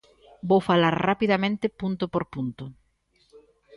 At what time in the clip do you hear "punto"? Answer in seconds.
1.79-2.03, 2.33-2.63